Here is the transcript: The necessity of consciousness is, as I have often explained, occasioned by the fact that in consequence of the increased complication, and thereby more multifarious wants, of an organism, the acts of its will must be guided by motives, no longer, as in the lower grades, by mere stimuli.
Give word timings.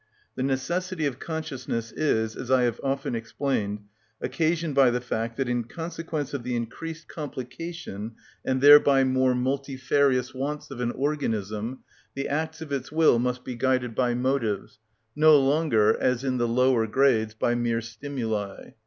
The 0.33 0.41
necessity 0.41 1.05
of 1.05 1.19
consciousness 1.19 1.91
is, 1.91 2.35
as 2.35 2.49
I 2.49 2.63
have 2.63 2.79
often 2.83 3.13
explained, 3.13 3.81
occasioned 4.19 4.73
by 4.73 4.89
the 4.89 4.99
fact 4.99 5.37
that 5.37 5.47
in 5.47 5.65
consequence 5.65 6.33
of 6.33 6.41
the 6.41 6.55
increased 6.55 7.07
complication, 7.07 8.13
and 8.43 8.61
thereby 8.61 9.03
more 9.03 9.35
multifarious 9.35 10.33
wants, 10.33 10.71
of 10.71 10.81
an 10.81 10.89
organism, 10.89 11.83
the 12.15 12.27
acts 12.27 12.61
of 12.61 12.71
its 12.71 12.91
will 12.91 13.19
must 13.19 13.43
be 13.43 13.53
guided 13.53 13.93
by 13.93 14.15
motives, 14.15 14.79
no 15.15 15.37
longer, 15.39 15.95
as 16.01 16.23
in 16.23 16.39
the 16.39 16.47
lower 16.47 16.87
grades, 16.87 17.35
by 17.35 17.53
mere 17.53 17.79
stimuli. 17.79 18.71